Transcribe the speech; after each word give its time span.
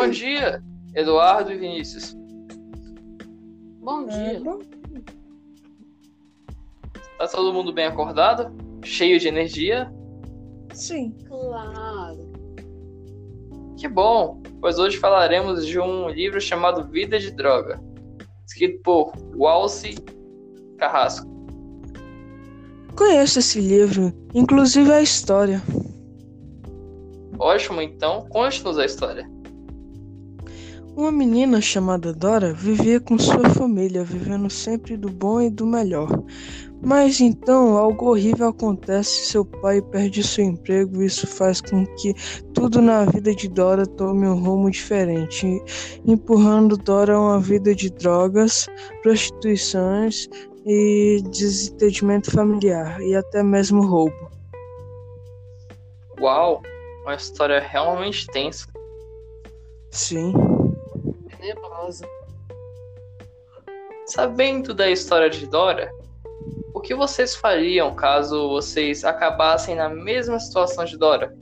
Bom 0.00 0.08
dia, 0.08 0.62
Eduardo 0.94 1.52
e 1.52 1.58
Vinícius. 1.58 2.16
Bom 3.82 4.08
É, 4.08 4.30
dia. 4.30 4.40
bom, 4.40 4.58
Tá 7.18 7.28
todo 7.28 7.52
mundo 7.52 7.70
bem 7.70 7.84
acordado? 7.84 8.50
Cheio 8.82 9.20
de 9.20 9.28
energia? 9.28 9.92
sim. 10.72 11.14
Claro. 11.28 12.32
Que 13.76 13.86
bom, 13.88 14.40
pois 14.62 14.78
hoje 14.78 14.96
falaremos 14.96 15.66
de 15.66 15.78
um 15.78 16.08
livro 16.08 16.40
chamado 16.40 16.88
Vida 16.90 17.18
de 17.18 17.30
Droga, 17.30 17.78
escrito 18.46 18.80
por 18.82 19.12
Walce 19.36 19.96
Carrasco. 20.78 21.28
Conheço 22.96 23.38
esse 23.38 23.60
livro, 23.60 24.14
inclusive 24.34 24.90
a 24.90 25.02
história. 25.02 25.62
Ótimo, 27.38 27.82
então, 27.82 28.26
conte-nos 28.30 28.78
a 28.78 28.86
história. 28.86 29.30
Uma 30.96 31.12
menina 31.12 31.60
chamada 31.60 32.12
Dora 32.12 32.52
vivia 32.52 33.00
com 33.00 33.16
sua 33.18 33.48
família, 33.50 34.02
vivendo 34.02 34.50
sempre 34.50 34.96
do 34.96 35.08
bom 35.08 35.40
e 35.40 35.48
do 35.48 35.64
melhor. 35.64 36.08
Mas 36.82 37.20
então 37.20 37.76
algo 37.76 38.10
horrível 38.10 38.48
acontece, 38.48 39.26
seu 39.26 39.44
pai 39.44 39.80
perde 39.80 40.22
seu 40.22 40.44
emprego 40.44 41.02
e 41.02 41.06
isso 41.06 41.26
faz 41.26 41.60
com 41.60 41.86
que 41.96 42.14
tudo 42.54 42.82
na 42.82 43.04
vida 43.04 43.34
de 43.34 43.48
Dora 43.48 43.86
tome 43.86 44.26
um 44.26 44.38
rumo 44.38 44.70
diferente, 44.70 45.46
empurrando 46.06 46.76
Dora 46.76 47.14
a 47.14 47.20
uma 47.20 47.40
vida 47.40 47.74
de 47.74 47.90
drogas, 47.90 48.66
prostituições 49.02 50.28
e 50.66 51.22
desentendimento 51.30 52.30
familiar 52.30 53.00
e 53.00 53.14
até 53.14 53.42
mesmo 53.42 53.86
roubo. 53.86 54.30
Uau, 56.20 56.62
uma 57.02 57.14
história 57.14 57.60
realmente 57.60 58.26
tensa. 58.26 58.66
Sim. 59.90 60.32
Tenebrosa. 61.40 62.04
Sabendo 64.06 64.74
da 64.74 64.90
história 64.90 65.30
de 65.30 65.46
Dora, 65.46 65.90
o 66.74 66.80
que 66.80 66.94
vocês 66.94 67.34
fariam 67.34 67.94
caso 67.94 68.48
vocês 68.48 69.04
acabassem 69.04 69.74
na 69.74 69.88
mesma 69.88 70.38
situação 70.38 70.84
de 70.84 70.98
Dora? 70.98 71.34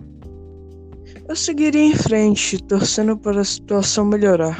Eu 1.28 1.34
seguiria 1.34 1.84
em 1.84 1.94
frente, 1.94 2.62
torcendo 2.62 3.18
para 3.18 3.40
a 3.40 3.44
situação 3.44 4.04
melhorar. 4.04 4.56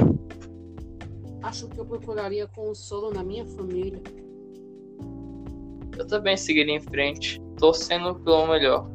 Acho 1.42 1.68
que 1.68 1.78
eu 1.78 1.86
procuraria 1.86 2.48
consolo 2.48 3.12
na 3.12 3.22
minha 3.22 3.46
família. 3.46 4.02
Eu 5.96 6.06
também 6.06 6.36
seguiria 6.36 6.76
em 6.76 6.80
frente, 6.80 7.40
torcendo 7.56 8.14
pelo 8.16 8.48
melhor. 8.48 8.90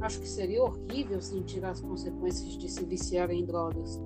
Acho 0.00 0.18
que 0.20 0.28
seria 0.28 0.62
horrível 0.62 1.20
sentir 1.20 1.64
as 1.64 1.80
consequências 1.80 2.56
de 2.56 2.68
se 2.68 2.84
viciar 2.84 3.30
em 3.30 3.44
drogas. 3.44 4.00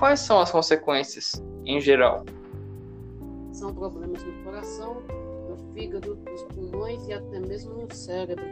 Quais 0.00 0.20
são 0.20 0.40
as 0.40 0.50
consequências, 0.50 1.44
em 1.66 1.78
geral? 1.78 2.24
São 3.52 3.74
problemas 3.74 4.24
no 4.24 4.32
coração, 4.42 5.02
no 5.46 5.74
fígado, 5.74 6.16
nos 6.16 6.42
pulmões 6.44 7.06
e 7.06 7.12
até 7.12 7.38
mesmo 7.38 7.74
no 7.74 7.94
cérebro. 7.94 8.42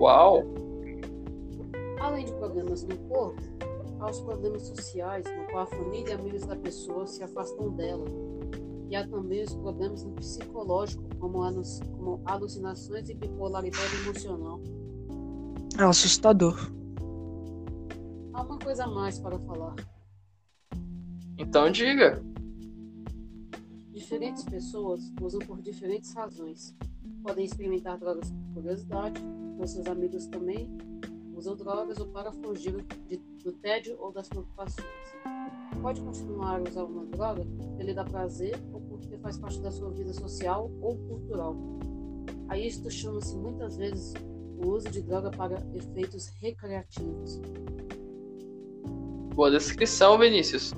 Uau, 0.00 0.42
Além 2.00 2.24
de 2.24 2.32
problemas 2.32 2.82
no 2.82 2.96
corpo, 3.08 3.40
há 4.00 4.10
os 4.10 4.20
problemas 4.22 4.62
sociais, 4.62 5.24
no 5.24 5.46
qual 5.52 5.62
a 5.62 5.66
família 5.66 6.10
e 6.10 6.12
amigos 6.14 6.44
da 6.44 6.56
pessoa 6.56 7.06
se 7.06 7.22
afastam 7.22 7.70
dela. 7.70 8.06
E 8.90 8.96
há 8.96 9.06
também 9.06 9.44
os 9.44 9.54
problemas 9.54 10.02
no 10.02 10.14
psicológico, 10.14 11.04
como, 11.20 11.38
como 11.96 12.20
alucinações 12.24 13.08
e 13.08 13.14
bipolaridade 13.14 13.94
emocional. 14.04 14.60
É 15.78 15.84
assustador. 15.84 16.76
Há 18.48 18.52
uma 18.52 18.58
coisa 18.58 18.84
a 18.84 18.86
mais 18.88 19.18
para 19.18 19.38
falar. 19.40 19.74
então 21.36 21.70
diga. 21.70 22.22
Diferentes 23.92 24.44
pessoas 24.44 25.00
usam 25.20 25.40
por 25.40 25.60
diferentes 25.60 26.14
razões. 26.14 26.74
Podem 27.22 27.44
experimentar 27.44 27.98
drogas 27.98 28.30
por 28.30 28.54
curiosidade, 28.54 29.20
ou 29.58 29.66
seus 29.66 29.86
amigos 29.86 30.26
também 30.28 30.68
usam 31.34 31.54
drogas 31.56 31.98
ou 31.98 32.06
para 32.08 32.32
fugir 32.32 32.82
de- 33.06 33.18
do 33.44 33.52
tédio 33.52 33.96
ou 34.00 34.12
das 34.12 34.28
preocupações. 34.28 34.86
Pode 35.82 36.00
continuar 36.00 36.58
a 36.60 36.62
usar 36.68 36.84
uma 36.84 37.04
droga 37.06 37.44
porque 37.44 37.82
lhe 37.82 37.94
dá 37.94 38.04
prazer 38.04 38.58
ou 38.72 38.80
porque 38.80 39.16
faz 39.18 39.36
parte 39.36 39.60
da 39.60 39.70
sua 39.70 39.90
vida 39.90 40.12
social 40.12 40.70
ou 40.80 40.96
cultural. 40.96 41.54
A 42.48 42.56
isto 42.58 42.90
chama-se 42.90 43.36
muitas 43.36 43.76
vezes 43.76 44.14
o 44.64 44.68
uso 44.68 44.90
de 44.90 45.02
droga 45.02 45.30
para 45.30 45.62
efeitos 45.74 46.28
recreativos. 46.40 47.40
Boa 49.38 49.52
descrição, 49.52 50.18
Vinícius. 50.18 50.74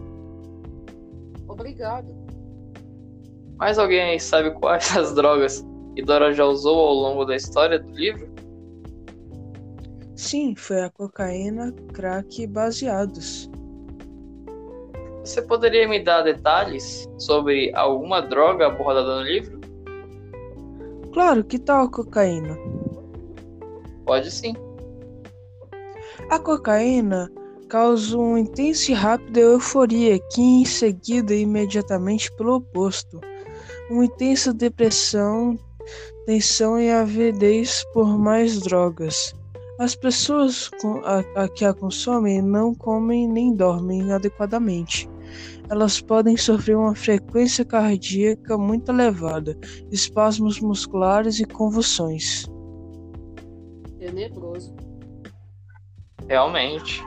Obrigado. 1.49 2.15
Mais 3.57 3.79
alguém 3.79 4.03
aí 4.03 4.21
sabe 4.21 4.51
quais 4.51 4.95
as 4.95 5.15
drogas 5.15 5.65
que 5.95 6.03
Dora 6.03 6.31
já 6.35 6.45
usou 6.45 6.79
ao 6.79 6.93
longo 6.93 7.25
da 7.25 7.35
história 7.35 7.79
do 7.79 7.91
livro? 7.91 8.29
Sim, 10.15 10.55
foi 10.55 10.83
a 10.83 10.91
cocaína, 10.91 11.73
crack 11.95 12.43
e 12.43 12.47
baseados. 12.47 13.51
Você 15.25 15.41
poderia 15.41 15.89
me 15.89 16.05
dar 16.05 16.21
detalhes 16.21 17.09
sobre 17.17 17.75
alguma 17.75 18.21
droga 18.21 18.67
abordada 18.67 19.21
no 19.21 19.23
livro? 19.23 19.59
Claro, 21.15 21.43
que 21.45 21.59
tal 21.59 21.87
a 21.87 21.91
cocaína? 21.91 22.59
Pode 24.05 24.31
sim. 24.31 24.53
A 26.29 26.39
cocaína 26.39 27.33
causa 27.71 28.19
uma 28.19 28.41
intensa 28.41 28.91
e 28.91 28.95
rápida 28.95 29.39
euforia 29.39 30.19
que 30.19 30.43
em 30.43 30.65
seguida 30.65 31.33
imediatamente 31.33 32.31
pelo 32.33 32.57
oposto, 32.57 33.21
uma 33.89 34.05
intensa 34.05 34.53
depressão, 34.53 35.57
tensão 36.27 36.81
e 36.81 36.91
avidez 36.91 37.85
por 37.95 38.19
mais 38.19 38.61
drogas. 38.61 39.33
As 39.79 39.95
pessoas 39.95 40.69
a 41.37 41.49
que 41.49 41.65
a 41.65 41.73
consomem 41.73 42.43
não 42.43 42.75
comem 42.75 43.29
nem 43.29 43.55
dormem 43.55 44.13
adequadamente. 44.13 45.09
Elas 45.71 46.01
podem 46.01 46.37
sofrer 46.37 46.77
uma 46.77 46.95
frequência 46.95 47.65
cardíaca 47.65 48.59
muito 48.59 48.91
elevada, 48.91 49.57
espasmos 49.93 50.61
musculares 50.61 51.39
e 51.39 51.45
convulsões. 51.45 52.47
Tenebroso. 53.97 54.75
Realmente. 56.27 57.01